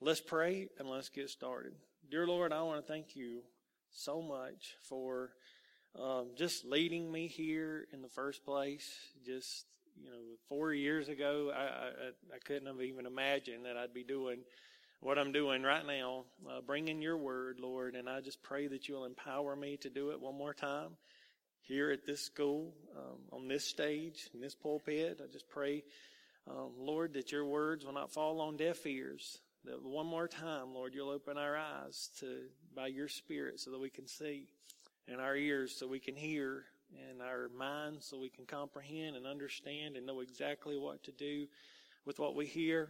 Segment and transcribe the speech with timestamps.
[0.00, 1.74] let's pray and let's get started.
[2.10, 3.42] Dear Lord, I want to thank you
[3.90, 5.30] so much for
[6.00, 8.88] um, just leading me here in the first place.
[9.26, 9.66] Just
[10.02, 10.16] you know,
[10.48, 14.38] four years ago, I, I, I couldn't have even imagined that I'd be doing
[15.00, 17.94] what I'm doing right now, uh, bringing your word, Lord.
[17.94, 20.96] And I just pray that you'll empower me to do it one more time
[21.60, 25.20] here at this school, um, on this stage, in this pulpit.
[25.22, 25.84] I just pray,
[26.48, 29.38] um, Lord, that your words will not fall on deaf ears.
[29.64, 33.80] That one more time, Lord, you'll open our eyes to by your Spirit so that
[33.80, 34.48] we can see,
[35.06, 36.64] and our ears so we can hear,
[37.10, 41.46] and our minds so we can comprehend and understand and know exactly what to do
[42.06, 42.88] with what we hear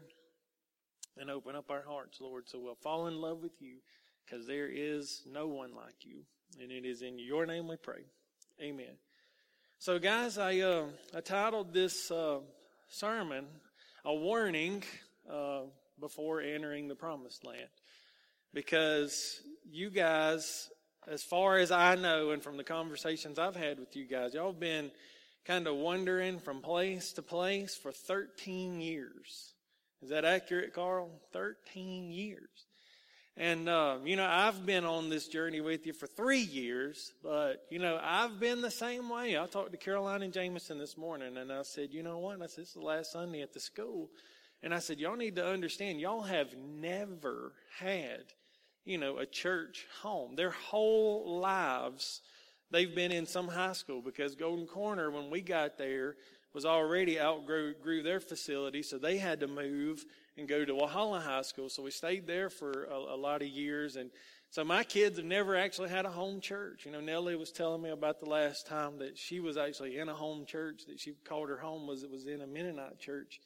[1.16, 3.76] and open up our hearts, Lord, so we'll fall in love with you
[4.24, 6.22] because there is no one like you.
[6.60, 8.04] And it is in your name we pray.
[8.60, 8.96] Amen.
[9.78, 12.38] So, guys, I, uh, I titled this uh,
[12.88, 13.46] sermon
[14.04, 14.82] A Warning
[15.30, 15.62] uh,
[16.00, 17.68] Before Entering the Promised Land.
[18.52, 20.68] Because you guys,
[21.06, 24.52] as far as I know, and from the conversations I've had with you guys, y'all
[24.52, 24.90] have been
[25.44, 29.54] kind of wandering from place to place for 13 years.
[30.02, 31.10] Is that accurate, Carl?
[31.32, 32.66] 13 years.
[33.36, 37.64] And, uh, you know, I've been on this journey with you for three years, but,
[37.70, 39.38] you know, I've been the same way.
[39.38, 42.42] I talked to Caroline and Jameson this morning, and I said, you know what?
[42.42, 44.10] I said, this is the last Sunday at the school.
[44.62, 48.24] And I said, y'all need to understand, y'all have never had,
[48.84, 50.36] you know, a church home.
[50.36, 52.20] Their whole lives,
[52.70, 56.16] they've been in some high school because Golden Corner, when we got there,
[56.52, 60.04] was already outgrew their facility, so they had to move
[60.36, 61.68] and go to Walhalla High School.
[61.68, 63.96] So we stayed there for a, a, lot of years.
[63.96, 64.10] And
[64.50, 66.86] so my kids have never actually had a home church.
[66.86, 70.08] You know, Nellie was telling me about the last time that she was actually in
[70.08, 73.40] a home church that she called her home was it was in a Mennonite church.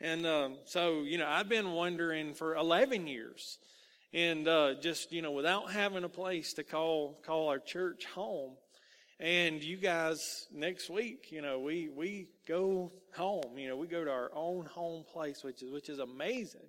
[0.00, 3.58] And um, so, you know, I've been wondering for 11 years.
[4.12, 8.56] And uh, just, you know, without having a place to call call our church home,
[9.22, 13.56] and you guys, next week, you know, we, we go home.
[13.56, 16.66] You know, we go to our own home place, which is, which is amazing.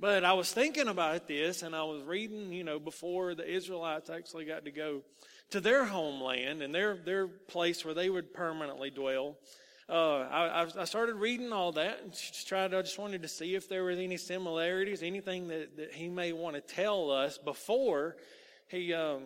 [0.00, 4.10] But I was thinking about this and I was reading, you know, before the Israelites
[4.10, 5.02] actually got to go
[5.50, 9.36] to their homeland and their, their place where they would permanently dwell.
[9.88, 13.54] Uh, I, I started reading all that and just tried, I just wanted to see
[13.54, 18.16] if there was any similarities, anything that, that he may want to tell us before
[18.68, 19.24] he, um,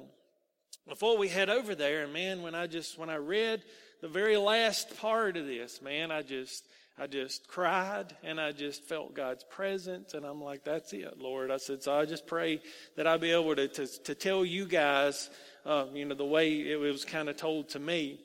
[0.89, 3.63] before we head over there, and man, when I just when I read
[4.01, 6.65] the very last part of this, man, I just
[6.99, 11.51] I just cried and I just felt God's presence, and I'm like, that's it, Lord.
[11.51, 12.61] I said, so I just pray
[12.97, 15.31] that I'll be able to to, to tell you guys,
[15.67, 18.19] uh, you know, the way it was kind of told to me.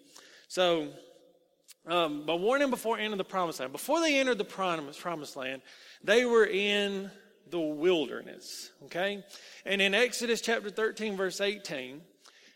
[0.48, 0.88] So,
[1.88, 3.72] um, but warning before entering the promised land.
[3.72, 5.62] Before they entered the promised land,
[6.04, 7.12] they were in
[7.50, 8.72] the wilderness.
[8.86, 9.24] Okay,
[9.66, 12.02] and in Exodus chapter 13, verse 18.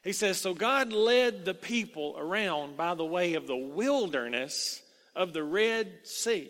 [0.04, 4.82] He says, So God led the people around by the way of the wilderness
[5.16, 6.50] of the Red Sea.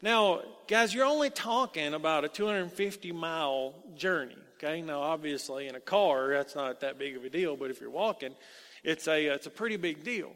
[0.00, 4.36] Now, guys, you're only talking about a 250 mile journey.
[4.56, 7.80] Okay, now obviously in a car that's not that big of a deal, but if
[7.80, 8.34] you're walking,
[8.82, 10.32] it's a it's a pretty big deal.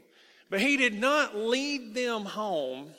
[0.52, 2.90] But he did not lead them home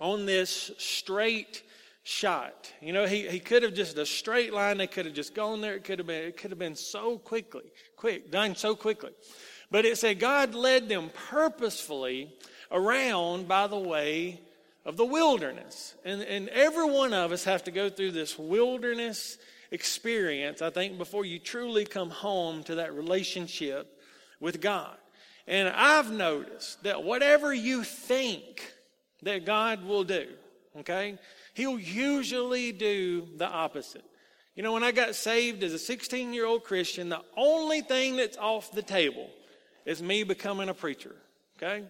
[0.00, 1.62] on this straight
[2.02, 2.72] shot.
[2.80, 5.60] You know, he, he could have just a straight line, they could have just gone
[5.60, 5.76] there.
[5.76, 7.62] It could have been it could have been so quickly,
[7.94, 9.12] quick, done so quickly.
[9.70, 12.34] But it said God led them purposefully
[12.72, 14.40] around by the way
[14.84, 15.94] of the wilderness.
[16.04, 19.38] And and every one of us have to go through this wilderness
[19.70, 23.96] experience, I think, before you truly come home to that relationship
[24.40, 24.96] with God.
[25.48, 28.72] And I've noticed that whatever you think
[29.22, 30.28] that God will do,
[30.78, 31.18] okay?
[31.58, 34.04] he'll usually do the opposite.
[34.54, 38.16] You know, when I got saved as a 16 year old Christian, the only thing
[38.16, 39.28] that's off the table
[39.84, 41.16] is me becoming a preacher.
[41.56, 41.84] Okay?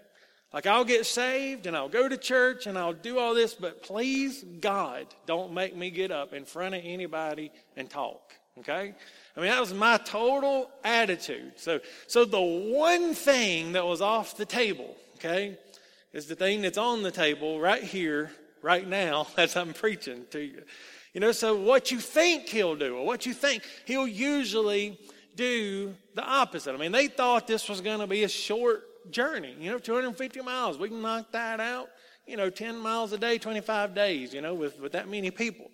[0.54, 3.82] Like I'll get saved and I'll go to church and I'll do all this, but
[3.82, 8.32] please, God, don't make me get up in front of anybody and talk.
[8.60, 8.94] Okay?
[9.36, 11.52] I mean, that was my total attitude.
[11.56, 15.58] So, so the one thing that was off the table, okay,
[16.12, 18.32] is the thing that's on the table right here
[18.62, 20.62] right now as I'm preaching to you.
[21.14, 24.98] You know, so what you think he'll do, or what you think, he'll usually
[25.36, 26.74] do the opposite.
[26.74, 30.40] I mean, they thought this was going to be a short journey, you know, 250
[30.42, 30.78] miles.
[30.78, 31.88] We can knock that out,
[32.26, 35.70] you know, 10 miles a day, 25 days, you know, with, with that many people.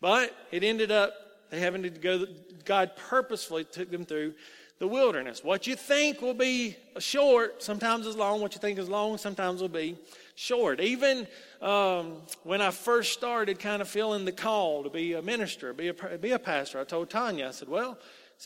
[0.00, 1.12] But it ended up
[1.50, 2.26] they having to go,
[2.64, 4.34] God purposefully took them through
[4.78, 5.42] the wilderness.
[5.42, 8.40] What you think will be short sometimes is long.
[8.40, 9.96] What you think is long sometimes will be
[10.36, 10.80] short.
[10.80, 11.26] Even
[11.60, 15.88] um, when I first started kind of feeling the call to be a minister, be
[15.88, 17.98] a, be a pastor, I told Tanya, I said, well,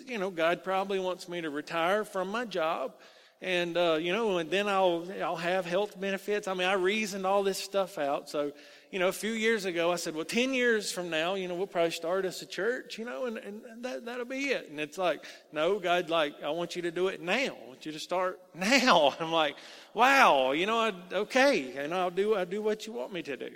[0.06, 2.94] you know, God probably wants me to retire from my job.
[3.43, 6.46] And, uh, you know, and then I'll, I'll have health benefits.
[6.46, 8.31] I mean, I reasoned all this stuff out.
[8.31, 8.52] So,
[8.93, 11.55] you know, a few years ago, I said, well, 10 years from now, you know,
[11.55, 14.69] we'll probably start us a church, you know, and, and that, that'll be it.
[14.69, 17.56] And it's like, no, God, like, I want you to do it now.
[17.65, 19.15] I want you to start now.
[19.21, 19.56] I'm like,
[19.94, 21.75] wow, you know, I, okay.
[21.79, 23.49] And I'll do, I'll do what you want me to do.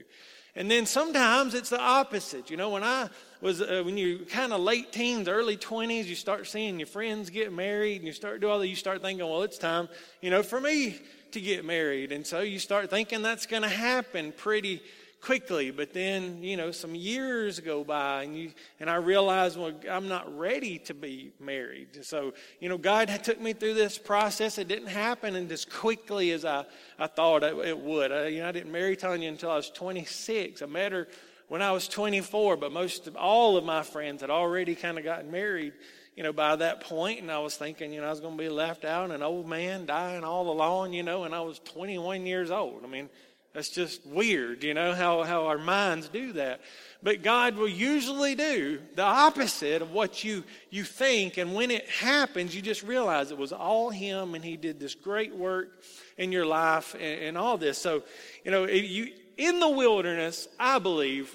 [0.55, 2.49] And then sometimes it's the opposite.
[2.49, 3.11] You know, when I
[3.43, 7.29] was, uh, when you kind of late teens, early 20s, you start seeing your friends
[7.29, 9.91] get married and you start doing all that, you start thinking, well, it's time,
[10.23, 10.99] you know, for me
[11.33, 12.11] to get married.
[12.11, 14.81] And so you start thinking that's going to happen pretty
[15.20, 19.72] quickly, but then, you know, some years go by and you, and I realize, well,
[19.90, 22.04] I'm not ready to be married.
[22.04, 24.58] So, you know, God took me through this process.
[24.58, 26.64] It didn't happen and as quickly as I,
[26.98, 28.12] I thought it, would.
[28.12, 30.62] I, you know, I didn't marry Tanya until I was 26.
[30.62, 31.08] I met her
[31.48, 35.04] when I was 24, but most of all of my friends had already kind of
[35.04, 35.72] gotten married
[36.16, 38.42] you know, by that point, and I was thinking, you know, I was going to
[38.42, 42.24] be left out, an old man dying all alone, you know, and I was 21
[42.24, 42.82] years old.
[42.84, 43.10] I mean,
[43.56, 46.61] that's just weird, you know, how, how our minds do that.
[47.03, 51.38] But God will usually do the opposite of what you, you think.
[51.38, 54.94] And when it happens, you just realize it was all Him and He did this
[54.94, 55.82] great work
[56.19, 57.79] in your life and, and all this.
[57.79, 58.03] So,
[58.44, 61.35] you know, you, in the wilderness, I believe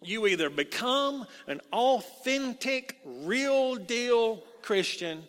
[0.00, 5.24] you either become an authentic, real deal Christian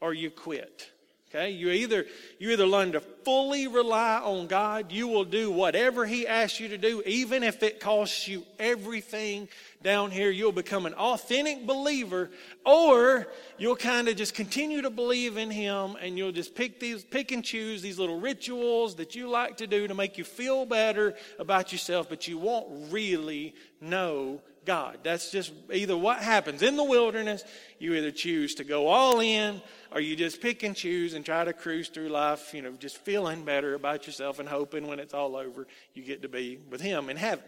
[0.00, 0.90] or you quit.
[1.28, 1.50] Okay?
[1.50, 2.06] You either
[2.38, 6.68] you either learn to fully rely on God, you will do whatever he asks you
[6.68, 9.48] to do even if it costs you everything
[9.82, 10.30] down here.
[10.30, 12.30] You'll become an authentic believer
[12.64, 13.26] or
[13.58, 17.32] you'll kind of just continue to believe in him and you'll just pick these pick
[17.32, 21.14] and choose these little rituals that you like to do to make you feel better
[21.40, 24.98] about yourself, but you won't really know God.
[25.02, 27.44] That's just either what happens in the wilderness,
[27.78, 31.44] you either choose to go all in or you just pick and choose and try
[31.44, 35.14] to cruise through life, you know, just feeling better about yourself and hoping when it's
[35.14, 37.44] all over, you get to be with Him in heaven.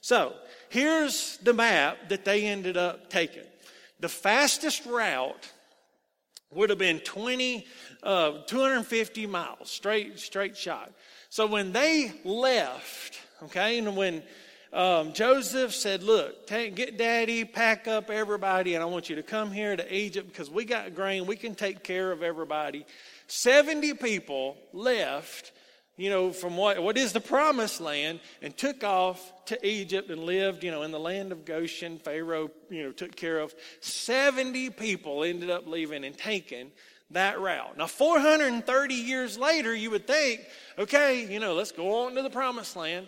[0.00, 0.34] So,
[0.68, 3.44] here's the map that they ended up taking.
[4.00, 5.50] The fastest route
[6.50, 7.66] would have been 20,
[8.02, 10.92] uh, 250 miles, straight, straight shot.
[11.30, 14.22] So when they left, okay, and when
[14.72, 19.22] um, Joseph said, Look, take, get daddy, pack up everybody, and I want you to
[19.22, 21.26] come here to Egypt because we got grain.
[21.26, 22.84] We can take care of everybody.
[23.28, 25.52] 70 people left,
[25.96, 30.24] you know, from what, what is the promised land and took off to Egypt and
[30.24, 31.98] lived, you know, in the land of Goshen.
[31.98, 33.54] Pharaoh, you know, took care of.
[33.80, 36.70] 70 people ended up leaving and taking
[37.10, 37.78] that route.
[37.78, 40.42] Now, 430 years later, you would think,
[40.78, 43.06] okay, you know, let's go on to the promised land.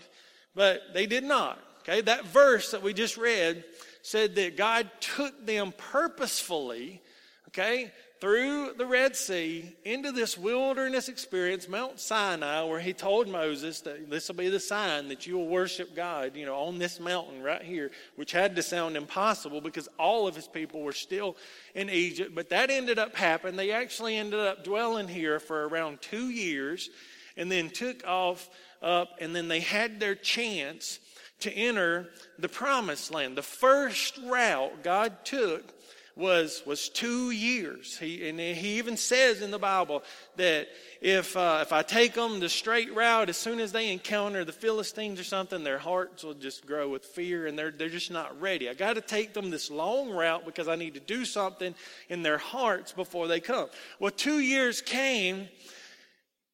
[0.55, 1.58] But they did not.
[1.82, 3.64] Okay, that verse that we just read
[4.02, 7.00] said that God took them purposefully,
[7.49, 13.81] okay, through the Red Sea into this wilderness experience, Mount Sinai, where he told Moses
[13.81, 17.00] that this will be the sign that you will worship God, you know, on this
[17.00, 21.35] mountain right here, which had to sound impossible because all of his people were still
[21.75, 22.35] in Egypt.
[22.35, 23.56] But that ended up happening.
[23.56, 26.91] They actually ended up dwelling here for around two years
[27.40, 28.48] and then took off
[28.82, 31.00] up, and then they had their chance
[31.40, 32.08] to enter
[32.38, 33.37] the promised land.
[33.37, 35.75] The first route God took
[36.16, 37.97] was was two years.
[37.97, 40.02] He and he even says in the Bible
[40.37, 40.68] that
[41.00, 44.52] if uh, if I take them the straight route, as soon as they encounter the
[44.52, 48.38] Philistines or something, their hearts will just grow with fear and they're they're just not
[48.40, 48.68] ready.
[48.68, 51.75] I got to take them this long route because I need to do something
[52.09, 53.68] in their hearts before they come.
[53.99, 55.49] Well, two years came,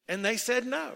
[0.08, 0.92] and they said no.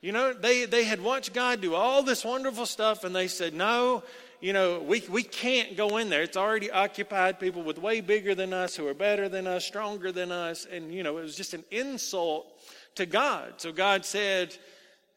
[0.00, 3.54] You know, they, they had watched God do all this wonderful stuff and they said,
[3.54, 4.02] no,
[4.40, 6.22] you know, we, we can't go in there.
[6.22, 10.10] It's already occupied people with way bigger than us, who are better than us, stronger
[10.10, 10.66] than us.
[10.70, 12.46] And, you know, it was just an insult
[12.96, 13.54] to God.
[13.58, 14.56] So God said,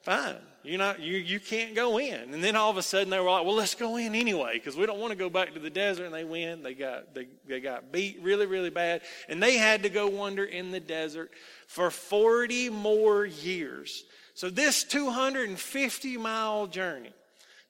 [0.04, 2.34] fine, you not, you, you can't go in.
[2.34, 4.75] And then all of a sudden they were like, well, let's go in anyway because
[4.75, 6.05] we don't want to go back to the desert.
[6.05, 6.63] And they went.
[6.63, 9.01] They got, they, they got beat really, really bad.
[9.29, 11.31] And they had to go wander in the desert
[11.67, 14.05] for 40 more years
[14.36, 17.13] so this 250 mile journey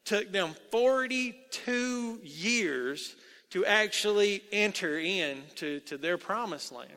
[0.03, 3.15] took them 42 years
[3.51, 6.91] to actually enter into to their promised land.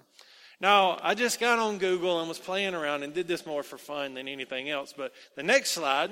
[0.61, 3.79] Now, I just got on Google and was playing around and did this more for
[3.79, 4.93] fun than anything else.
[4.97, 6.11] But the next slide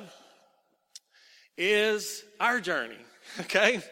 [1.56, 2.96] is our journey.
[3.40, 3.82] Okay?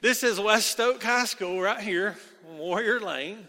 [0.00, 2.16] This is West-Oak High School right here,
[2.58, 3.46] Warrior Lane.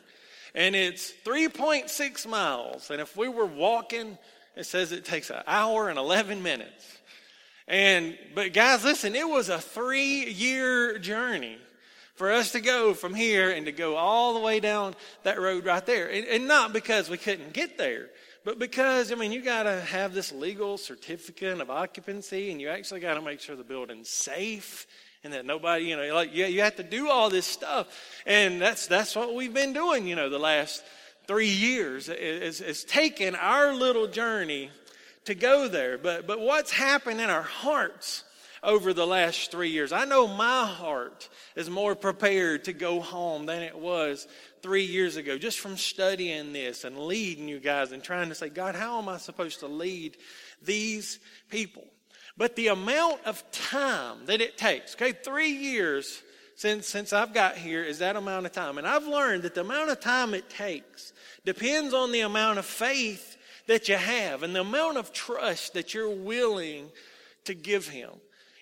[0.53, 2.91] and it's 3.6 miles.
[2.91, 4.17] And if we were walking,
[4.56, 6.98] it says it takes an hour and 11 minutes.
[7.67, 11.58] And, but guys, listen, it was a three year journey
[12.17, 15.65] for us to go from here and to go all the way down that road
[15.65, 16.12] right there.
[16.12, 18.09] And, and not because we couldn't get there,
[18.43, 22.69] but because, I mean, you got to have this legal certificate of occupancy and you
[22.69, 24.88] actually got to make sure the building's safe
[25.24, 27.88] and that nobody, you know, like, yeah, you have to do all this stuff.
[28.25, 30.83] And that's, that's what we've been doing, you know, the last
[31.27, 34.71] three years is, is taking our little journey
[35.25, 36.00] to go there.
[36.00, 38.24] But, but what's happened in our hearts
[38.64, 39.92] over the last three years?
[39.92, 44.28] I know my heart is more prepared to go home than it was
[44.62, 48.50] three years ago, just from studying this and leading you guys and trying to say,
[48.50, 50.18] God, how am I supposed to lead
[50.62, 51.86] these people?
[52.38, 56.22] But the amount of time that it takes, okay, three years
[56.56, 58.78] since, since I've got here is that amount of time.
[58.78, 61.14] And I've learned that the amount of time it takes
[61.46, 63.38] depends on the amount of faith
[63.68, 66.90] that you have and the amount of trust that you're willing
[67.46, 68.10] to give him.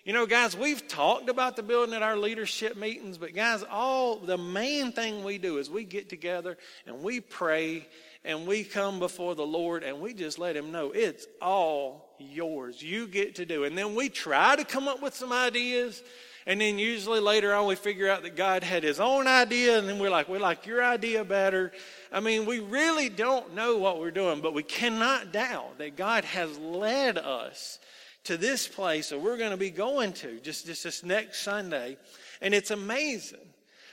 [0.05, 4.17] You know, guys, we've talked about the building at our leadership meetings, but guys, all
[4.17, 7.88] the main thing we do is we get together and we pray
[8.24, 12.83] and we come before the Lord and we just let him know it's all yours.
[12.83, 13.63] You get to do.
[13.63, 16.03] And then we try to come up with some ideas.
[16.45, 19.89] And then usually later on we figure out that God had his own idea and
[19.89, 21.71] then we're like, we like your idea better.
[22.12, 26.25] I mean, we really don't know what we're doing, but we cannot doubt that God
[26.25, 27.79] has led us
[28.25, 31.98] to this place that we're going to be going to just, just this next Sunday.
[32.41, 33.39] And it's amazing.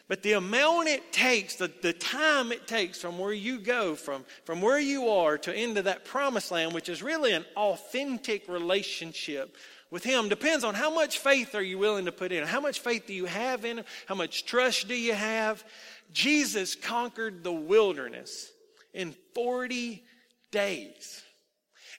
[0.09, 4.25] But the amount it takes, the, the time it takes from where you go, from,
[4.45, 9.57] from where you are to into that promised land, which is really an authentic relationship
[9.91, 12.47] with Him, depends on how much faith are you willing to put in.
[12.47, 13.85] How much faith do you have in Him?
[14.07, 15.65] How much trust do you have?
[16.13, 18.51] Jesus conquered the wilderness
[18.93, 20.03] in 40
[20.51, 21.23] days.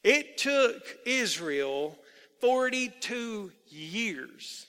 [0.04, 1.98] It took Israel
[2.44, 4.66] 42 years.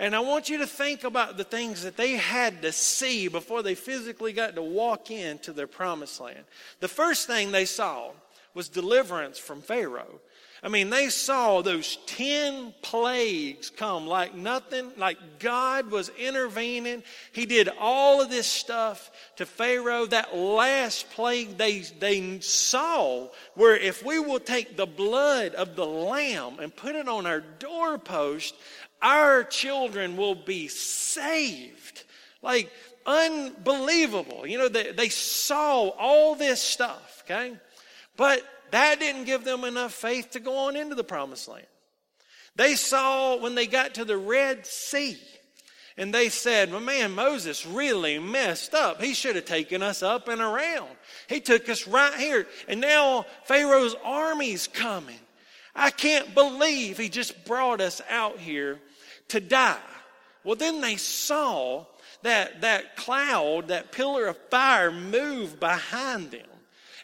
[0.00, 3.62] And I want you to think about the things that they had to see before
[3.62, 6.44] they physically got to walk into their promised land.
[6.80, 8.10] The first thing they saw
[8.52, 10.20] was deliverance from Pharaoh.
[10.64, 17.02] I mean, they saw those 10 plagues come like nothing, like God was intervening.
[17.32, 20.06] He did all of this stuff to Pharaoh.
[20.06, 25.84] That last plague they, they saw, where if we will take the blood of the
[25.84, 28.54] lamb and put it on our doorpost,
[29.02, 32.04] our children will be saved.
[32.40, 32.72] Like,
[33.04, 34.46] unbelievable.
[34.46, 37.52] You know, they, they saw all this stuff, okay?
[38.16, 38.42] But
[38.74, 41.64] that didn't give them enough faith to go on into the promised land.
[42.56, 45.16] They saw when they got to the Red Sea,
[45.96, 49.00] and they said, Well, man, Moses really messed up.
[49.00, 50.88] He should have taken us up and around.
[51.28, 52.48] He took us right here.
[52.66, 55.20] And now Pharaoh's army's coming.
[55.76, 58.80] I can't believe he just brought us out here
[59.28, 59.78] to die.
[60.42, 61.86] Well, then they saw
[62.22, 66.46] that, that cloud, that pillar of fire move behind them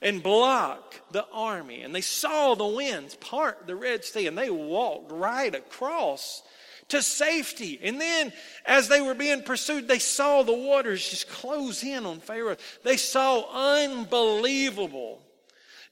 [0.02, 1.82] and block the army.
[1.82, 6.42] And they saw the winds part the Red Sea and they walked right across
[6.88, 7.78] to safety.
[7.82, 8.32] And then,
[8.66, 12.56] as they were being pursued, they saw the waters just close in on Pharaoh.
[12.82, 13.44] They saw
[13.78, 15.22] unbelievable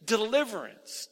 [0.04, 1.08] deliverance.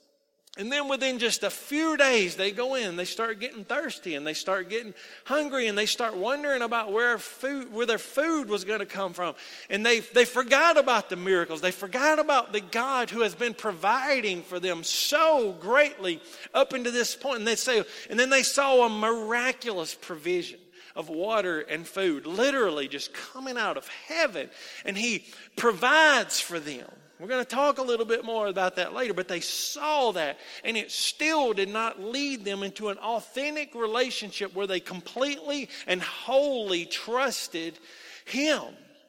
[0.58, 4.26] And then within just a few days, they go in, they start getting thirsty and
[4.26, 4.94] they start getting
[5.24, 9.12] hungry and they start wondering about where food, where their food was going to come
[9.12, 9.34] from.
[9.68, 11.60] And they, they forgot about the miracles.
[11.60, 16.22] They forgot about the God who has been providing for them so greatly
[16.54, 17.40] up into this point.
[17.40, 20.58] And they say, and then they saw a miraculous provision
[20.94, 24.48] of water and food, literally just coming out of heaven.
[24.86, 26.88] And he provides for them.
[27.18, 30.38] We're going to talk a little bit more about that later, but they saw that,
[30.64, 36.02] and it still did not lead them into an authentic relationship where they completely and
[36.02, 37.78] wholly trusted
[38.26, 38.62] Him.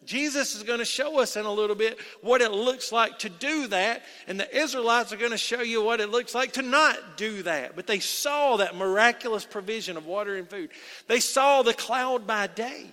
[0.06, 3.30] Jesus is going to show us in a little bit what it looks like to
[3.30, 6.62] do that, and the Israelites are going to show you what it looks like to
[6.62, 7.76] not do that.
[7.76, 10.70] But they saw that miraculous provision of water and food.
[11.08, 12.86] They saw the cloud by day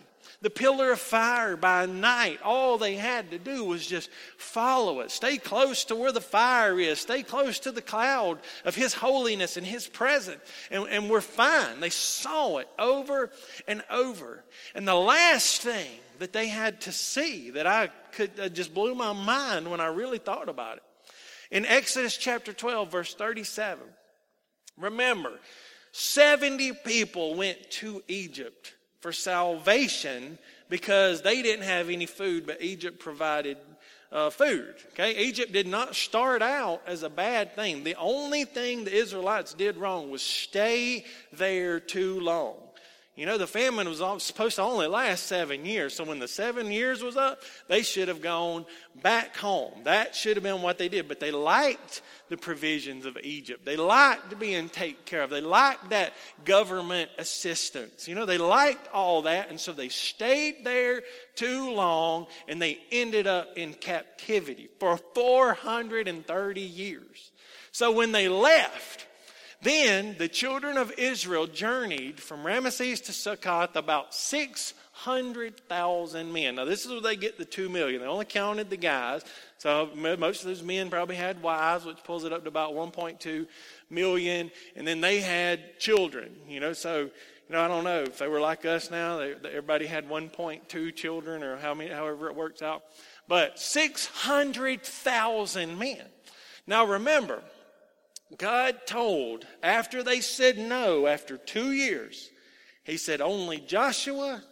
[0.45, 2.39] the pillar of fire by night.
[2.45, 5.11] All they had to do was just follow it.
[5.11, 7.01] Stay close to where the fire is.
[7.01, 10.43] Stay close to the cloud of His holiness and His presence.
[10.71, 11.81] And, and we're fine.
[11.81, 13.31] They saw it over
[13.67, 14.45] and over.
[14.75, 18.95] And the last thing that they had to see that I could uh, just blew
[18.95, 20.83] my mind when I really thought about it.
[21.51, 23.83] In Exodus chapter 12, verse 37,
[24.77, 25.33] remember,
[25.93, 28.75] 70 people went to Egypt
[29.05, 30.39] for salvation
[30.71, 33.59] because they didn't have any food, but Egypt provided
[34.11, 34.77] uh, food.
[34.93, 37.85] Okay, Egypt did not start out as a bad thing.
[37.85, 42.55] The only thing the Israelites did wrong was stay there too long.
[43.17, 45.95] You know, the famine was supposed to only last seven years.
[45.95, 48.67] So when the seven years was up, they should have gone
[49.03, 49.73] back home.
[49.85, 51.07] That should have been what they did.
[51.07, 53.65] But they liked the provisions of Egypt.
[53.65, 55.31] They liked being taken care of.
[55.31, 56.13] They liked that
[56.45, 58.09] government assistance.
[58.09, 59.49] You know, they liked all that.
[59.49, 61.03] And so they stayed there
[61.37, 67.31] too long and they ended up in captivity for 430 years.
[67.71, 69.07] So when they left,
[69.65, 76.55] then the children of Israel journeyed from Ramesses to Succoth about 600,000 men.
[76.55, 78.01] Now, this is where they get the 2 million.
[78.01, 79.25] They only counted the guys.
[79.59, 83.49] So most of those men probably had wives, which pulls it up to about 1.2
[83.91, 84.53] million.
[84.77, 86.73] And then they had children, you know.
[86.73, 87.11] So, you
[87.51, 89.19] know, I don't know if they were like us now.
[89.19, 92.85] They, everybody had 1.2 children or how many, however it works out.
[93.27, 96.03] But 600,000 men.
[96.67, 97.43] Now remember,
[98.37, 102.31] God told, after they said no, after two years,
[102.85, 104.43] He said, only Joshua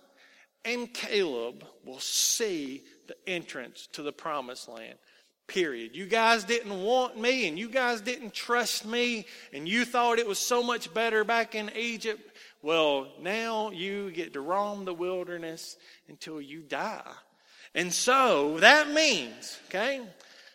[0.65, 4.99] and Caleb will see the entrance to the promised land.
[5.49, 5.95] Period.
[5.95, 10.27] You guys didn't want me and you guys didn't trust me and you thought it
[10.27, 12.23] was so much better back in Egypt.
[12.63, 15.77] Well, now you get to roam the wilderness
[16.09, 17.13] until you die.
[17.75, 20.01] And so that means, okay,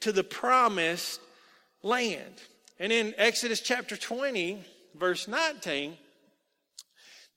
[0.00, 1.20] to the promised
[1.84, 2.34] land.
[2.80, 4.64] And in Exodus chapter 20,
[4.98, 5.96] verse 19,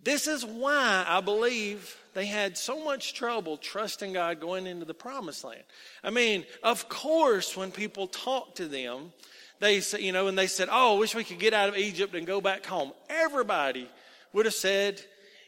[0.02, 4.96] this is why I believe they had so much trouble trusting God going into the
[4.96, 5.64] promised land.
[6.04, 9.14] I mean, of course, when people talk to them,
[9.60, 11.78] they said, you know, and they said, Oh, I wish we could get out of
[11.78, 12.92] Egypt and go back home.
[13.10, 13.90] Everybody
[14.34, 15.02] would have said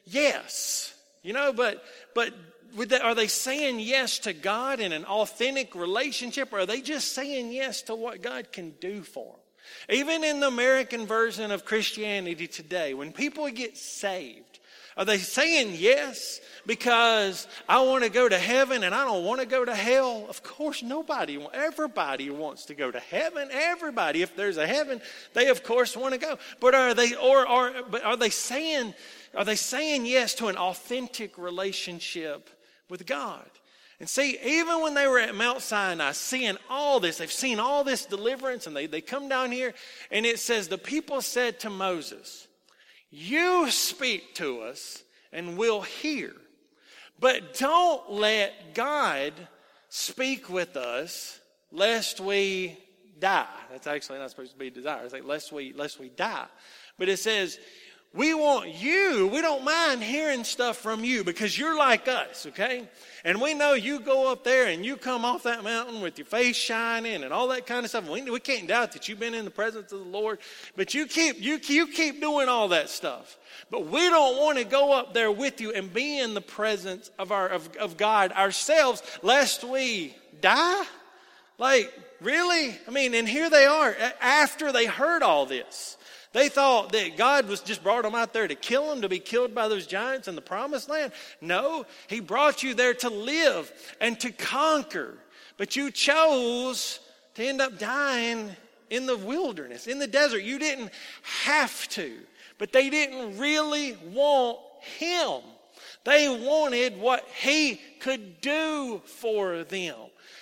[0.06, 0.94] yes.
[1.24, 1.84] You know, but
[2.16, 2.34] but
[2.76, 7.14] they, are they saying yes to God in an authentic relationship, or are they just
[7.14, 9.98] saying yes to what God can do for them?
[9.98, 14.57] Even in the American version of Christianity today, when people get saved,
[14.98, 19.40] are they saying yes because I want to go to heaven and I don't want
[19.42, 20.26] to go to hell?
[20.28, 23.50] Of course, nobody, everybody wants to go to heaven.
[23.52, 25.00] Everybody, if there's a heaven,
[25.34, 26.40] they of course want to go.
[26.60, 28.96] But are they, or are, but are they saying,
[29.36, 32.50] are they saying yes to an authentic relationship
[32.90, 33.46] with God?
[34.00, 37.84] And see, even when they were at Mount Sinai, seeing all this, they've seen all
[37.84, 39.74] this deliverance, and they, they come down here,
[40.12, 42.47] and it says, The people said to Moses,
[43.10, 46.34] you speak to us and we'll hear.
[47.20, 49.34] But don't let God
[49.90, 51.40] speak with us
[51.72, 52.78] lest we
[53.20, 53.48] die.
[53.72, 55.04] That's actually not supposed to be desire.
[55.04, 56.46] It's like lest we lest we die.
[56.98, 57.60] But it says,
[58.14, 62.88] we want you, we don't mind hearing stuff from you because you're like us, okay?
[63.24, 66.26] And we know you go up there and you come off that mountain with your
[66.26, 68.10] face shining and all that kind of stuff.
[68.10, 70.40] We, we can't doubt that you've been in the presence of the Lord,
[70.76, 73.38] but you keep, you, you keep doing all that stuff.
[73.70, 77.12] But we don't want to go up there with you and be in the presence
[77.20, 80.86] of, our, of, of God ourselves, lest we die.
[81.60, 81.92] Like,
[82.22, 82.78] really?
[82.88, 85.97] I mean, and here they are after they heard all this.
[86.38, 89.18] They thought that God was just brought them out there to kill them, to be
[89.18, 91.12] killed by those giants in the promised land.
[91.42, 95.18] No, He brought you there to live and to conquer.
[95.58, 97.00] But you chose
[97.34, 98.56] to end up dying
[98.92, 100.44] in the wilderness, in the desert.
[100.44, 100.92] You didn't
[101.24, 102.14] have to,
[102.60, 104.60] but they didn't really want
[105.00, 105.42] Him.
[106.04, 109.96] They wanted what He could do for them.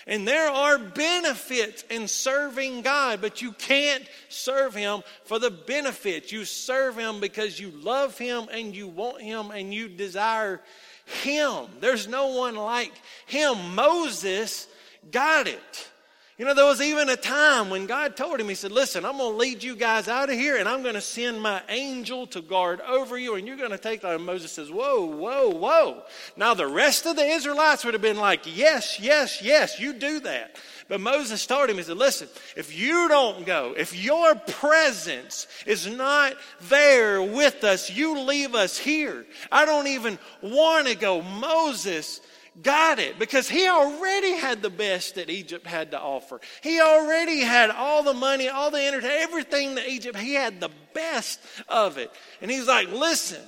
[0.07, 6.31] And there are benefits in serving God, but you can't serve Him for the benefits.
[6.31, 10.61] You serve Him because you love Him and you want Him and you desire
[11.05, 11.65] Him.
[11.79, 12.93] There's no one like
[13.25, 13.73] Him.
[13.73, 14.67] Moses
[15.11, 15.89] got it.
[16.37, 19.17] You know, there was even a time when God told him, He said, Listen, I'm
[19.17, 22.27] going to lead you guys out of here and I'm going to send my angel
[22.27, 24.15] to guard over you and you're going to take that.
[24.15, 26.03] And Moses says, Whoa, whoa, whoa.
[26.35, 30.19] Now, the rest of the Israelites would have been like, Yes, yes, yes, you do
[30.21, 30.57] that.
[30.89, 35.87] But Moses told him, He said, Listen, if you don't go, if your presence is
[35.87, 39.25] not there with us, you leave us here.
[39.53, 41.21] I don't even want to go.
[41.21, 42.19] Moses,
[42.61, 46.39] got it because he already had the best that Egypt had to offer.
[46.61, 50.71] He already had all the money, all the entertainment, everything that Egypt, he had the
[50.93, 52.11] best of it.
[52.41, 53.41] And he's like, listen,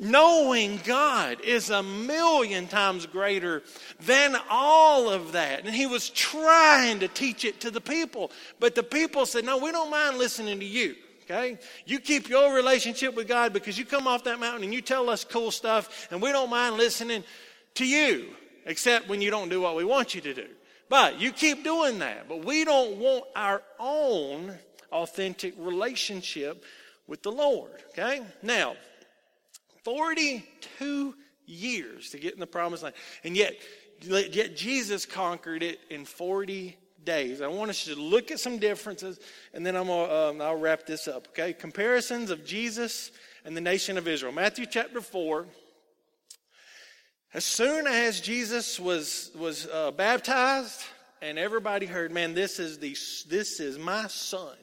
[0.00, 3.62] knowing God is a million times greater
[4.00, 5.64] than all of that.
[5.64, 8.30] And he was trying to teach it to the people.
[8.60, 10.94] But the people said, no, we don't mind listening to you.
[11.24, 11.58] Okay?
[11.86, 15.10] You keep your relationship with God because you come off that mountain and you tell
[15.10, 17.24] us cool stuff, and we don't mind listening
[17.76, 18.28] to you,
[18.64, 20.48] except when you don't do what we want you to do.
[20.88, 22.28] But you keep doing that.
[22.28, 24.54] But we don't want our own
[24.92, 26.64] authentic relationship
[27.06, 27.82] with the Lord.
[27.90, 28.22] Okay?
[28.42, 28.76] Now,
[29.84, 31.14] 42
[31.46, 32.94] years to get in the promised land.
[33.24, 33.54] And yet,
[34.00, 37.40] yet Jesus conquered it in 40 days.
[37.40, 39.18] I want us to look at some differences,
[39.54, 41.28] and then I'm gonna, um, I'll wrap this up.
[41.28, 41.52] Okay?
[41.52, 43.12] Comparisons of Jesus
[43.44, 44.32] and the nation of Israel.
[44.32, 45.46] Matthew chapter 4
[47.36, 50.82] as soon as Jesus was, was uh, baptized
[51.20, 52.96] and everybody heard, man, this is, the,
[53.28, 54.56] this is my son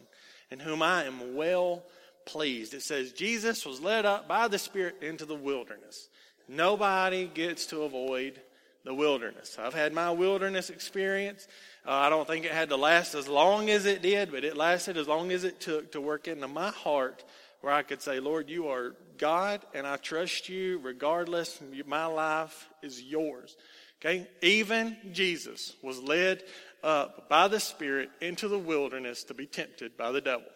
[0.50, 1.84] in whom I am well
[2.26, 2.74] pleased.
[2.74, 6.10] It says Jesus was led up by the Spirit into the wilderness.
[6.50, 8.42] Nobody gets to avoid
[8.84, 9.56] the wilderness.
[9.60, 11.48] I've had my wilderness experience.
[11.86, 14.58] Uh, I don't think it had to last as long as it did, but it
[14.58, 17.24] lasted as long as it took to work into my heart
[17.64, 21.62] where I could say, Lord, you are God and I trust you regardless.
[21.86, 23.56] My life is yours.
[24.02, 24.28] Okay?
[24.42, 26.44] Even Jesus was led
[26.84, 30.50] up by the Spirit into the wilderness to be tempted by the devil.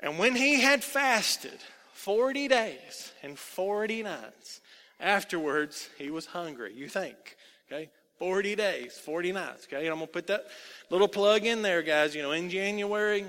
[0.00, 1.58] And when he had fasted
[1.92, 4.62] 40 days and 40 nights,
[4.98, 6.72] afterwards he was hungry.
[6.74, 7.36] You think,
[7.70, 7.90] okay?
[8.18, 9.84] 40 days, 40 nights, okay?
[9.84, 10.46] And I'm going to put that
[10.88, 12.14] little plug in there, guys.
[12.14, 13.26] You know, in January,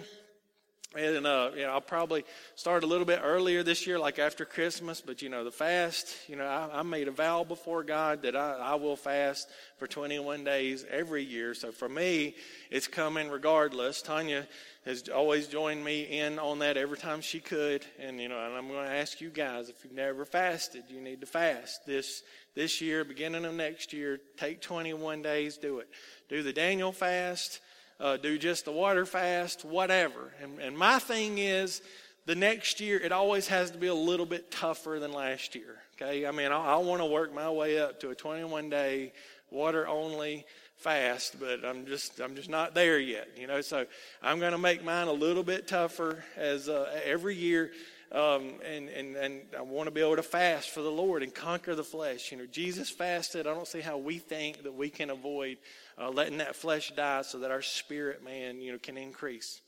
[0.98, 5.02] and uh, I'll probably start a little bit earlier this year, like after Christmas.
[5.02, 6.16] But you know, the fast.
[6.28, 9.88] You know, I, I made a vow before God that I, I will fast for
[9.88, 11.54] 21 days every year.
[11.54, 12.36] So for me,
[12.72, 14.02] it's coming regardless.
[14.02, 14.48] Tanya
[14.86, 17.86] has always joined me in on that every time she could.
[18.00, 21.02] And you know, and I'm going to ask you guys if you've never fasted, you
[21.02, 22.24] need to fast this
[22.56, 24.20] this year, beginning of next year.
[24.36, 25.88] Take 21 days, do it.
[26.28, 27.60] Do the Daniel fast
[28.00, 30.32] uh, do just the water fast, whatever.
[30.42, 31.82] And, and my thing is,
[32.26, 35.78] the next year, it always has to be a little bit tougher than last year.
[35.96, 36.26] Okay?
[36.26, 39.14] I mean, I, I want to work my way up to a 21 day
[39.50, 43.30] water only fast, but I'm just I'm just not there yet.
[43.38, 43.86] You know, so
[44.22, 47.72] I'm going to make mine a little bit tougher as uh, every year.
[48.10, 51.36] Um, and, and, and I want to be able to fast for the Lord and
[51.36, 52.32] conquer the flesh.
[52.32, 53.46] You know, Jesus fasted.
[53.48, 55.58] I don't see how we think that we can avoid
[56.00, 59.62] uh, letting that flesh die so that our spirit man, you know, can increase.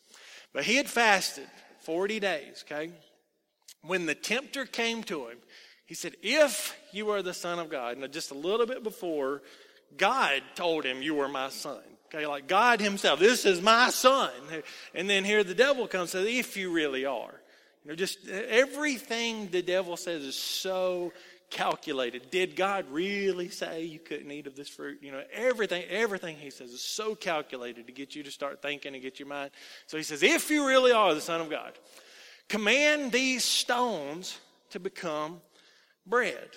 [0.54, 1.48] But he had fasted
[1.82, 2.92] 40 days, okay?
[3.82, 5.38] When the tempter came to him,
[5.86, 9.42] he said, If you are the Son of God, and just a little bit before,
[9.98, 11.82] God told him, You are my son.
[12.14, 14.32] Okay, like God Himself, this is my son.
[14.96, 17.42] And then here the devil comes and says, If you really are.
[17.84, 21.14] You know, just everything the devil says is so
[21.50, 22.30] calculated.
[22.30, 25.00] Did God really say you couldn't eat of this fruit?
[25.02, 28.94] You know, everything, everything he says is so calculated to get you to start thinking
[28.94, 29.52] and get your mind.
[29.88, 31.74] So he says, if you really are the Son of God,
[32.48, 34.38] command these stones
[34.72, 35.42] to become
[36.06, 36.50] bread.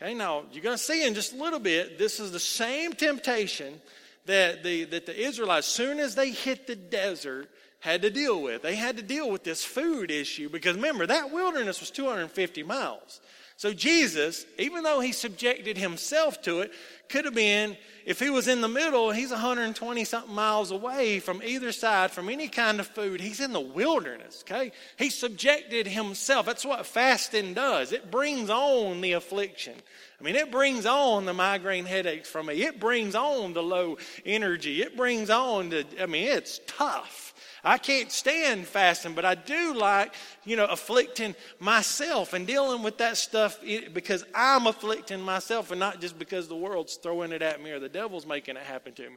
[0.00, 2.92] Okay, now you're going to see in just a little bit, this is the same
[2.92, 3.80] temptation
[4.26, 7.48] that the, that the Israelites, soon as they hit the desert,
[7.80, 8.62] had to deal with.
[8.62, 13.20] They had to deal with this food issue because remember, that wilderness was 250 miles.
[13.58, 16.72] So Jesus, even though he subjected himself to it,
[17.08, 21.42] could have been, if he was in the middle, he's 120 something miles away from
[21.44, 23.20] either side from any kind of food.
[23.20, 24.70] He's in the wilderness, okay?
[24.96, 26.46] He subjected himself.
[26.46, 27.90] That's what fasting does.
[27.90, 29.74] It brings on the affliction.
[30.20, 32.62] I mean, it brings on the migraine headaches from me.
[32.62, 34.82] It brings on the low energy.
[34.82, 37.27] It brings on the, I mean, it's tough.
[37.64, 42.98] I can't stand fasting, but I do like, you know, afflicting myself and dealing with
[42.98, 43.58] that stuff
[43.92, 47.80] because I'm afflicting myself and not just because the world's throwing it at me or
[47.80, 49.16] the devil's making it happen to me.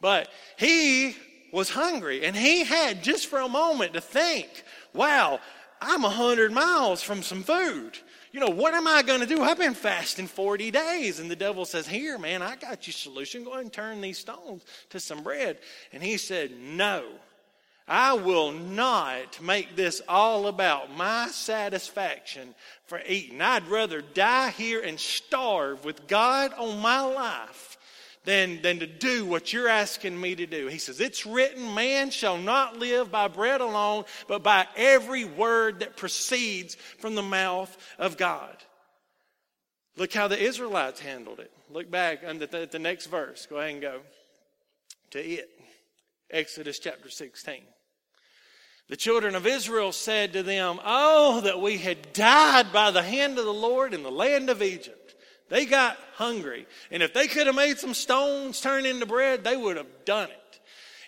[0.00, 1.16] But he
[1.52, 5.40] was hungry and he had just for a moment to think, wow,
[5.80, 7.98] I'm a hundred miles from some food.
[8.32, 9.42] you know, what am I going to do?
[9.42, 11.20] I've been fasting 40 days.
[11.20, 13.44] And the devil says, Here, man, I got you solution.
[13.44, 15.58] Go ahead and turn these stones to some bread.
[15.92, 17.04] And he said, No.
[17.88, 22.54] I will not make this all about my satisfaction
[22.86, 23.40] for eating.
[23.40, 27.78] I'd rather die here and starve with God on my life
[28.24, 30.66] than, than to do what you're asking me to do.
[30.66, 35.80] He says, It's written, man shall not live by bread alone, but by every word
[35.80, 38.54] that proceeds from the mouth of God.
[39.96, 41.50] Look how the Israelites handled it.
[41.70, 43.46] Look back at the, the next verse.
[43.46, 44.00] Go ahead and go
[45.12, 45.48] to it.
[46.30, 47.62] Exodus chapter 16.
[48.88, 53.38] The children of Israel said to them, Oh, that we had died by the hand
[53.38, 55.14] of the Lord in the land of Egypt.
[55.50, 56.66] They got hungry.
[56.90, 60.30] And if they could have made some stones turn into bread, they would have done
[60.30, 60.60] it.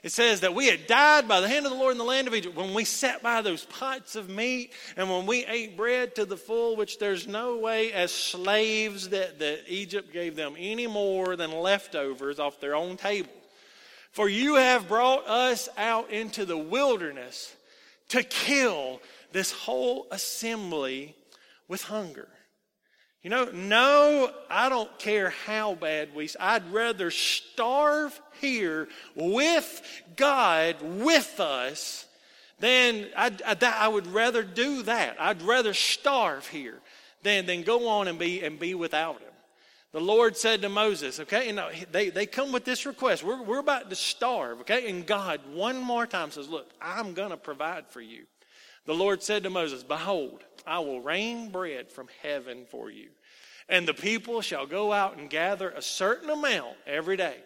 [0.02, 2.26] It says that we had died by the hand of the Lord in the land
[2.26, 6.14] of Egypt when we sat by those pots of meat and when we ate bread
[6.14, 10.86] to the full, which there's no way as slaves that, that Egypt gave them any
[10.86, 13.30] more than leftovers off their own table.
[14.10, 17.54] For you have brought us out into the wilderness
[18.10, 19.00] to kill
[19.32, 21.16] this whole assembly
[21.68, 22.28] with hunger.
[23.22, 30.76] You know, no, I don't care how bad we, I'd rather starve here with God
[30.80, 32.06] with us
[32.60, 35.16] than I, I, I would rather do that.
[35.20, 36.78] I'd rather starve here
[37.22, 39.29] than, than go on and be, and be without Him.
[39.92, 43.24] The Lord said to Moses, okay, and they, they come with this request.
[43.24, 44.88] We're, we're about to starve, okay?
[44.88, 48.26] And God, one more time, says, Look, I'm going to provide for you.
[48.86, 53.08] The Lord said to Moses, Behold, I will rain bread from heaven for you.
[53.68, 57.36] And the people shall go out and gather a certain amount every day,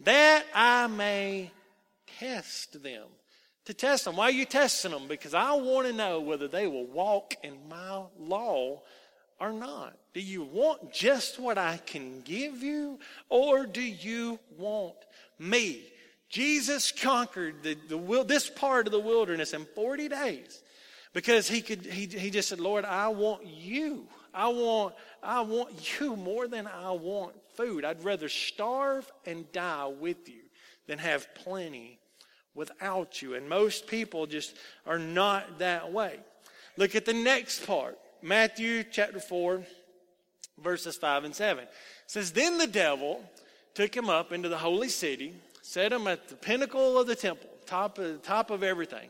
[0.00, 1.50] that I may
[2.18, 3.06] test them.
[3.64, 4.16] To test them.
[4.16, 5.08] Why are you testing them?
[5.08, 8.82] Because I want to know whether they will walk in my law
[9.40, 9.96] or not?
[10.14, 12.98] Do you want just what I can give you,
[13.28, 14.96] or do you want
[15.38, 15.82] me?
[16.28, 20.62] Jesus conquered the, the, this part of the wilderness in 40 days
[21.12, 24.06] because he, could, he, he just said, Lord, I want you.
[24.34, 27.84] I want, I want you more than I want food.
[27.84, 30.42] I'd rather starve and die with you
[30.86, 31.98] than have plenty
[32.54, 33.34] without you.
[33.34, 36.18] And most people just are not that way.
[36.76, 37.98] Look at the next part.
[38.22, 39.62] Matthew chapter 4,
[40.62, 41.64] verses 5 and 7.
[41.64, 41.70] It
[42.06, 43.22] says, Then the devil
[43.74, 47.48] took him up into the holy city, set him at the pinnacle of the temple,
[47.66, 49.08] top of, top of everything.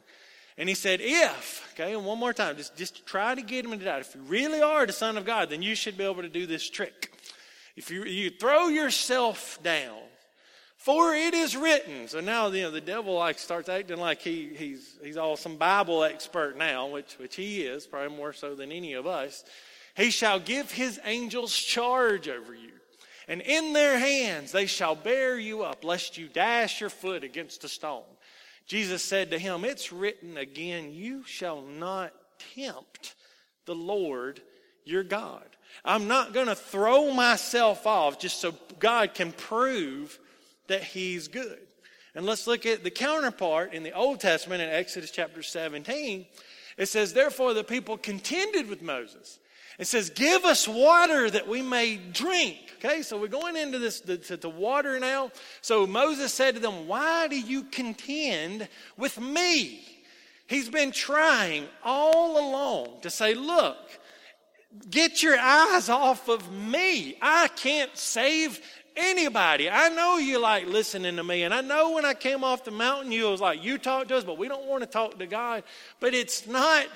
[0.59, 3.71] And he said, If, okay, and one more time, just, just try to get him
[3.71, 4.01] to doubt.
[4.01, 6.47] If you really are the Son of God, then you should be able to do
[6.47, 7.13] this trick.
[7.77, 10.01] If you, you throw yourself down,
[10.79, 12.09] for it is written.
[12.09, 15.57] So now you know the devil like starts acting like he, he's he's all some
[15.57, 19.45] Bible expert now, which which he is, probably more so than any of us.
[19.97, 22.71] He shall give his angels charge over you.
[23.27, 27.65] And in their hands they shall bear you up, lest you dash your foot against
[27.65, 28.05] a stone.
[28.67, 32.13] Jesus said to him, It's written again, you shall not
[32.55, 33.17] tempt
[33.67, 34.41] the Lord
[34.85, 35.45] your God.
[35.85, 40.19] I'm not going to throw myself off just so God can prove
[40.69, 41.59] that he's good.
[42.15, 46.27] And let's look at the counterpart in the Old Testament in Exodus chapter 17.
[46.77, 49.39] It says, Therefore the people contended with Moses.
[49.79, 52.59] It says, Give us water that we may drink.
[52.79, 55.31] Okay, so we're going into this the, to, the water now.
[55.61, 59.85] So Moses said to them, Why do you contend with me?
[60.47, 63.77] He's been trying all along to say, Look,
[64.91, 67.17] get your eyes off of me.
[67.21, 68.61] I can't save
[68.99, 69.71] anybody.
[69.71, 71.45] I know you like listening to me.
[71.45, 74.17] And I know when I came off the mountain, you was like, you talk to
[74.17, 75.63] us, but we don't want to talk to God.
[76.01, 76.87] But it's not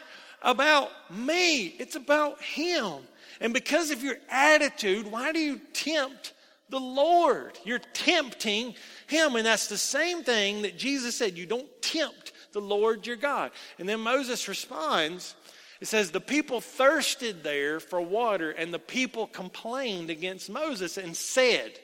[0.43, 2.95] about me, it's about Him.
[3.41, 6.33] And because of your attitude, why do you tempt
[6.69, 7.59] the Lord?
[7.65, 8.75] You're tempting
[9.07, 9.37] Him.
[9.37, 13.53] And that's the same thing that Jesus said you don't tempt the Lord your God.
[13.79, 15.35] And then Moses responds.
[15.81, 21.17] It says, The people thirsted there for water, and the people complained against Moses and
[21.17, 21.79] said,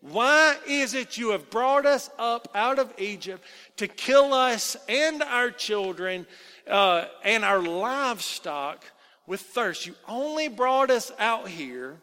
[0.00, 3.44] why is it you have brought us up out of Egypt
[3.76, 6.26] to kill us and our children
[6.66, 8.84] uh, and our livestock
[9.26, 9.86] with thirst?
[9.86, 11.98] You only brought us out here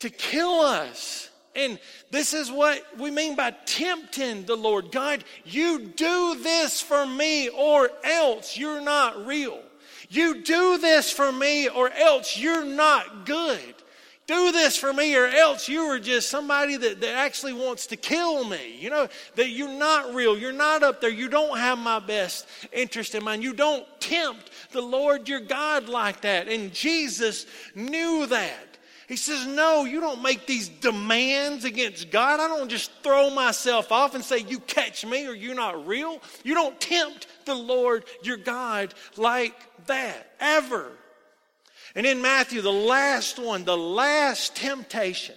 [0.00, 1.30] to kill us.
[1.56, 4.92] And this is what we mean by tempting the Lord.
[4.92, 9.60] God, you do this for me or else you're not real.
[10.10, 13.74] You do this for me or else you're not good.
[14.28, 17.96] Do this for me, or else you are just somebody that, that actually wants to
[17.96, 18.76] kill me.
[18.78, 20.38] You know, that you're not real.
[20.38, 21.10] You're not up there.
[21.10, 23.42] You don't have my best interest in mind.
[23.42, 26.46] You don't tempt the Lord your God like that.
[26.46, 28.68] And Jesus knew that.
[29.08, 32.38] He says, No, you don't make these demands against God.
[32.38, 36.20] I don't just throw myself off and say, You catch me or you're not real.
[36.44, 39.54] You don't tempt the Lord your God like
[39.86, 40.92] that, ever.
[41.98, 45.34] And in Matthew, the last one, the last temptation,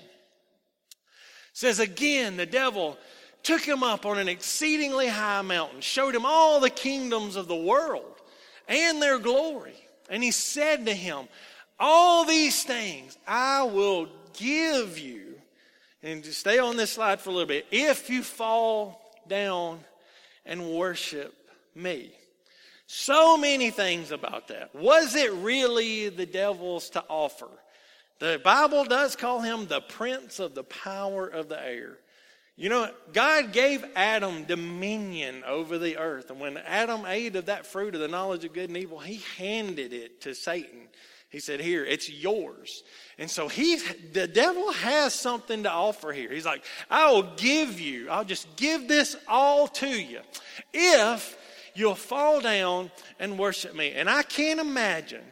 [1.54, 3.00] says again, the devil
[3.42, 7.56] took him up on an exceedingly high mountain, showed him all the kingdoms of the
[7.56, 8.14] world
[8.68, 9.74] and their glory.
[10.08, 11.30] And he said to him,
[11.80, 15.34] All these things I will give you.
[16.04, 17.66] And stay on this slide for a little bit.
[17.72, 19.80] If you fall down
[20.46, 21.34] and worship
[21.74, 22.12] me.
[22.94, 24.76] So many things about that.
[24.76, 27.48] Was it really the devil's to offer?
[28.20, 32.00] The Bible does call him the prince of the power of the air.
[32.58, 36.32] You know, God gave Adam dominion over the earth.
[36.32, 39.22] And when Adam ate of that fruit of the knowledge of good and evil, he
[39.38, 40.90] handed it to Satan.
[41.30, 42.84] He said, Here, it's yours.
[43.18, 43.78] And so he,
[44.12, 46.30] the devil has something to offer here.
[46.30, 50.20] He's like, I will give you, I'll just give this all to you
[50.74, 51.38] if
[51.74, 53.92] you'll fall down and worship me.
[53.92, 55.24] And I can't imagine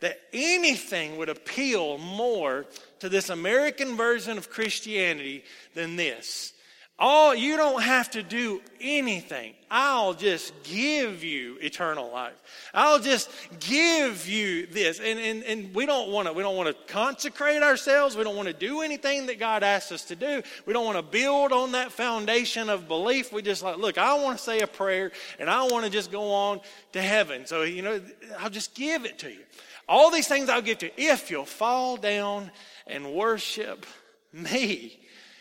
[0.00, 2.66] that anything would appeal more
[3.00, 6.52] to this American version of Christianity than this.
[7.00, 9.54] All you don't have to do anything.
[9.70, 12.34] I'll just give you eternal life.
[12.74, 13.30] I'll just
[13.60, 14.98] give you this.
[14.98, 18.16] And, and, and we don't want to we don't want to consecrate ourselves.
[18.16, 20.42] We don't want to do anything that God asks us to do.
[20.66, 23.32] We don't want to build on that foundation of belief.
[23.32, 26.10] We just like, look, I want to say a prayer and I want to just
[26.10, 26.60] go on
[26.94, 27.46] to heaven.
[27.46, 28.00] So, you know,
[28.40, 29.44] I'll just give it to you.
[29.88, 32.50] All these things I'll give to you if you'll fall down
[32.88, 33.86] and worship
[34.32, 34.98] me.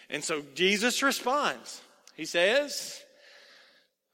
[0.10, 1.82] And so Jesus responds.
[2.16, 3.04] He says,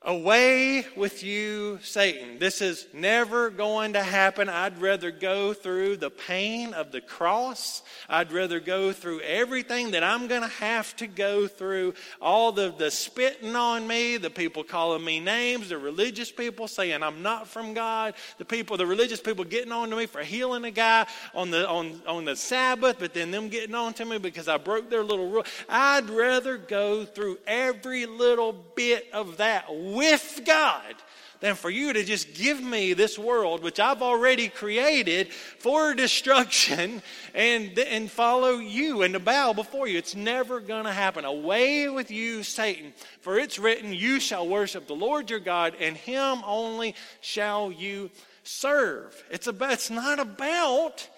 [0.06, 2.38] Away with you, Satan.
[2.38, 4.50] This is never going to happen.
[4.50, 7.84] I'd rather go through the pain of the cross.
[8.10, 11.94] I'd rather go through everything that I'm going to have to go through.
[12.22, 17.02] All the, the spitting on me, the people calling me names, the religious people saying
[17.02, 20.66] I'm not from God, the people, the religious people getting on to me for healing
[20.66, 24.18] a guy on the, on, on the Sabbath, but then them getting on to me
[24.18, 25.46] because I broke their little rule.
[25.70, 30.96] I'd rather go through every little bit of that with God
[31.44, 37.02] than for you to just give me this world, which I've already created for destruction,
[37.36, 39.98] and, and follow you and to bow before you.
[39.98, 41.26] It's never going to happen.
[41.26, 42.94] Away with you, Satan.
[43.20, 48.10] For it's written, You shall worship the Lord your God, and him only shall you
[48.44, 49.22] serve.
[49.30, 51.10] It's, about, it's not about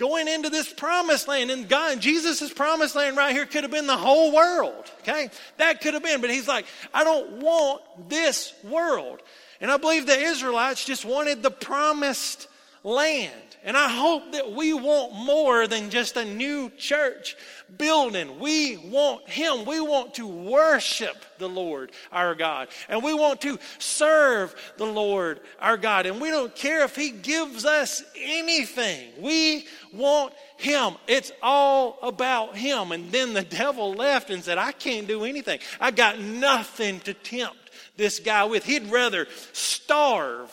[0.00, 1.50] going into this promised land.
[1.50, 4.90] And God, Jesus' promised land right here could have been the whole world.
[5.02, 5.28] Okay?
[5.58, 6.22] That could have been.
[6.22, 9.20] But he's like, I don't want this world.
[9.60, 12.48] And I believe the Israelites just wanted the promised
[12.82, 13.49] land.
[13.62, 17.36] And I hope that we want more than just a new church
[17.76, 18.40] building.
[18.40, 19.66] We want Him.
[19.66, 22.68] We want to worship the Lord our God.
[22.88, 26.06] And we want to serve the Lord our God.
[26.06, 29.10] And we don't care if He gives us anything.
[29.18, 30.94] We want Him.
[31.06, 32.92] It's all about Him.
[32.92, 35.58] And then the devil left and said, I can't do anything.
[35.78, 37.58] I got nothing to tempt
[37.98, 38.64] this guy with.
[38.64, 40.50] He'd rather starve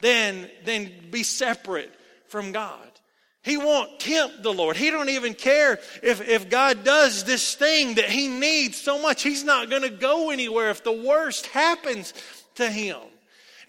[0.00, 1.92] than, than be separate
[2.28, 2.90] from God.
[3.42, 4.76] He won't tempt the Lord.
[4.76, 9.22] He don't even care if, if God does this thing that he needs so much.
[9.22, 12.12] He's not going to go anywhere if the worst happens
[12.56, 12.98] to him.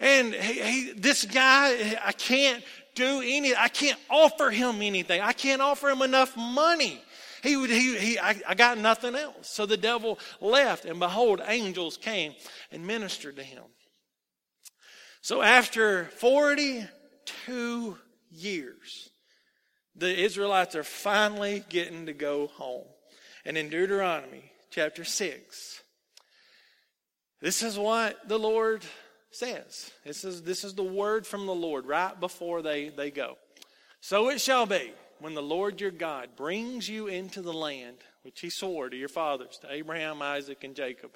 [0.00, 2.64] And he, he, this guy, I can't
[2.96, 5.20] do any, I can't offer him anything.
[5.20, 7.00] I can't offer him enough money.
[7.44, 9.48] He would, he, he I, I got nothing else.
[9.48, 12.34] So the devil left, and behold, angels came
[12.72, 13.62] and ministered to him.
[15.20, 17.96] So after 42
[18.38, 19.10] years,
[19.94, 22.86] the Israelites are finally getting to go home.
[23.44, 25.82] And in Deuteronomy chapter 6,
[27.40, 28.84] this is what the Lord
[29.30, 29.90] says.
[30.04, 33.36] This is, this is the word from the Lord right before they, they go.
[34.00, 38.40] So it shall be when the Lord your God brings you into the land which
[38.40, 41.10] he swore to your fathers, to Abraham, Isaac, and Jacob,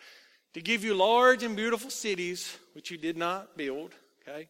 [0.54, 3.92] to give you large and beautiful cities which you did not build.
[4.22, 4.48] Okay?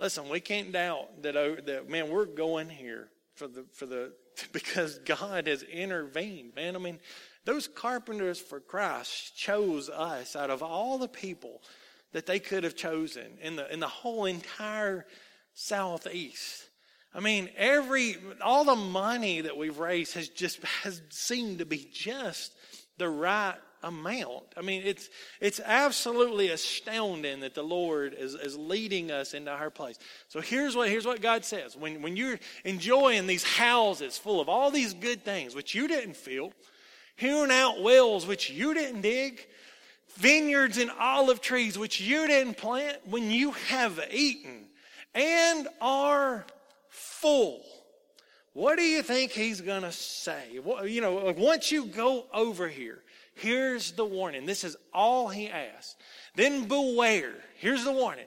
[0.00, 4.12] Listen, we can't doubt that, uh, that man, we're going here for the, for the,
[4.52, 6.74] because God has intervened, man.
[6.74, 6.98] I mean,
[7.44, 11.60] those carpenters for Christ chose us out of all the people
[12.12, 15.06] that they could have chosen in the, in the whole entire
[15.52, 16.64] southeast.
[17.12, 21.88] I mean, every all the money that we've raised has just has seemed to be
[21.92, 22.54] just
[22.98, 24.44] the right amount.
[24.56, 25.08] I mean, it's
[25.40, 29.98] it's absolutely astounding that the Lord is, is leading us into our place.
[30.28, 31.76] So here's what here's what God says.
[31.76, 36.16] When when you're enjoying these houses full of all these good things which you didn't
[36.16, 36.52] feel,
[37.16, 39.46] hewn out wells which you didn't dig,
[40.16, 44.66] vineyards and olive trees which you didn't plant, when you have eaten
[45.14, 46.44] and are
[46.88, 47.62] full.
[48.52, 50.42] What do you think he's going to say?
[50.84, 53.02] you know, once you go over here,
[53.34, 54.46] here's the warning.
[54.46, 55.96] This is all he asks.
[56.34, 57.34] Then beware.
[57.56, 58.26] Here's the warning.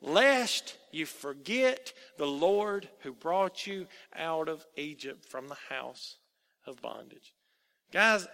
[0.00, 6.16] Lest you forget the Lord who brought you out of Egypt from the house
[6.66, 7.32] of bondage.
[7.92, 8.26] Guys,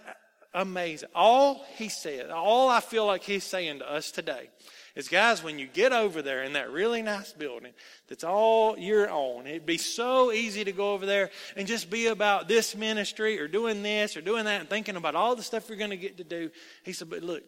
[0.53, 1.09] amazing.
[1.15, 4.49] All he said, all I feel like he's saying to us today
[4.95, 7.73] is guys, when you get over there in that really nice building
[8.07, 12.07] that's all your own, it'd be so easy to go over there and just be
[12.07, 15.69] about this ministry or doing this or doing that and thinking about all the stuff
[15.69, 16.51] you're going to get to do.
[16.83, 17.43] He said, but look,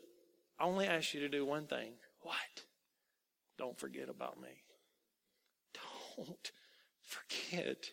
[0.59, 1.91] I only ask you to do one thing.
[2.21, 2.35] What?
[3.57, 4.49] Don't forget about me.
[6.17, 6.51] Don't
[7.01, 7.85] forget.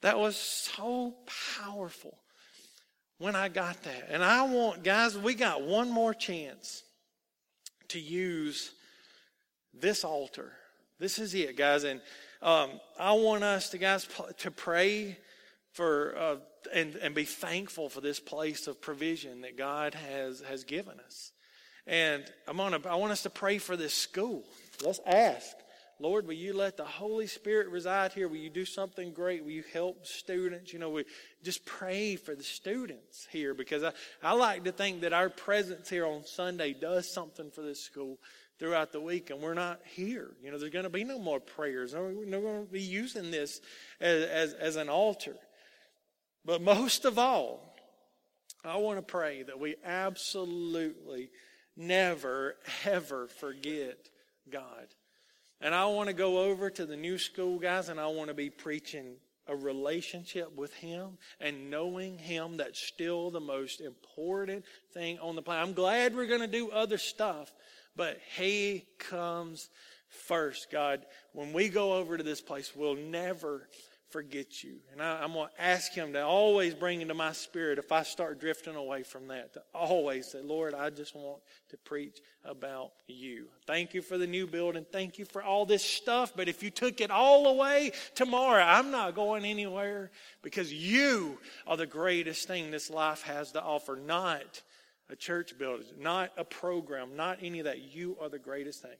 [0.00, 1.16] That was so
[1.58, 2.18] powerful
[3.18, 4.08] when I got that.
[4.08, 6.84] And I want, guys, we got one more chance
[7.88, 8.72] to use
[9.72, 10.52] this altar.
[10.98, 11.84] This is it, guys.
[11.84, 12.00] And
[12.42, 14.08] um, I want us to, guys,
[14.38, 15.18] to pray
[15.72, 16.36] for uh,
[16.72, 21.32] and, and be thankful for this place of provision that God has, has given us.
[21.86, 24.44] And I'm gonna, I want us to pray for this school.
[24.84, 25.56] Let's ask.
[26.00, 28.28] Lord, will you let the Holy Spirit reside here?
[28.28, 29.42] Will you do something great?
[29.42, 30.72] Will you help students?
[30.72, 31.04] You know, we
[31.42, 33.92] just pray for the students here because I,
[34.22, 38.18] I like to think that our presence here on Sunday does something for this school
[38.60, 40.30] throughout the week and we're not here.
[40.42, 41.94] You know, there's going to be no more prayers.
[41.94, 43.60] We're not going to be using this
[44.00, 45.34] as, as, as an altar.
[46.44, 47.74] But most of all,
[48.64, 51.30] I want to pray that we absolutely
[51.76, 54.08] never, ever forget
[54.50, 54.86] God.
[55.60, 58.34] And I want to go over to the new school, guys, and I want to
[58.34, 59.16] be preaching
[59.48, 62.58] a relationship with Him and knowing Him.
[62.58, 65.66] That's still the most important thing on the planet.
[65.66, 67.52] I'm glad we're going to do other stuff,
[67.96, 69.68] but He comes
[70.08, 71.04] first, God.
[71.32, 73.68] When we go over to this place, we'll never
[74.10, 74.76] forget you.
[74.92, 78.02] And I, am going to ask him to always bring into my spirit if I
[78.02, 81.40] start drifting away from that, to always say, Lord, I just want
[81.70, 83.46] to preach about you.
[83.66, 84.86] Thank you for the new building.
[84.90, 86.32] Thank you for all this stuff.
[86.34, 90.10] But if you took it all away tomorrow, I'm not going anywhere
[90.42, 94.62] because you are the greatest thing this life has to offer, not
[95.10, 97.94] a church building, not a program, not any of that.
[97.94, 98.90] You are the greatest thing.